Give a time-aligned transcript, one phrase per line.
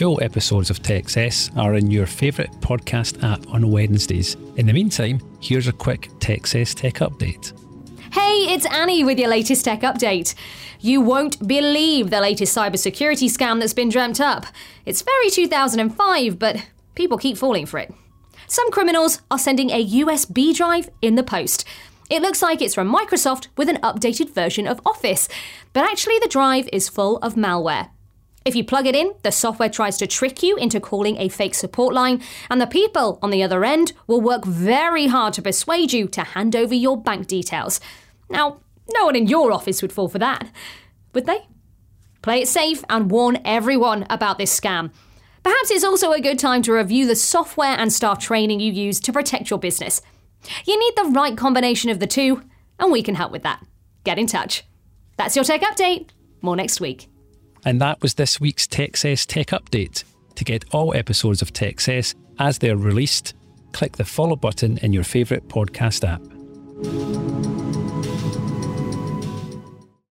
[0.00, 4.34] Full episodes of Techcess are in your favourite podcast app on Wednesdays.
[4.56, 7.52] In the meantime, here's a quick Techcess tech update.
[8.10, 10.34] Hey, it's Annie with your latest tech update.
[10.80, 14.46] You won't believe the latest cybersecurity scam that's been dreamt up.
[14.86, 17.92] It's very 2005, but people keep falling for it.
[18.46, 21.66] Some criminals are sending a USB drive in the post.
[22.08, 25.28] It looks like it's from Microsoft with an updated version of Office,
[25.74, 27.90] but actually the drive is full of malware.
[28.44, 31.54] If you plug it in, the software tries to trick you into calling a fake
[31.54, 35.92] support line, and the people on the other end will work very hard to persuade
[35.92, 37.80] you to hand over your bank details.
[38.30, 38.60] Now,
[38.94, 40.50] no one in your office would fall for that,
[41.12, 41.46] would they?
[42.22, 44.90] Play it safe and warn everyone about this scam.
[45.42, 49.00] Perhaps it's also a good time to review the software and staff training you use
[49.00, 50.00] to protect your business.
[50.66, 52.42] You need the right combination of the two,
[52.78, 53.64] and we can help with that.
[54.04, 54.64] Get in touch.
[55.18, 56.08] That's your tech update.
[56.40, 57.08] More next week.
[57.64, 60.04] And that was this week's Techcess Tech Update.
[60.36, 63.34] To get all episodes of Techcess as they're released,
[63.72, 66.22] click the follow button in your favourite podcast app.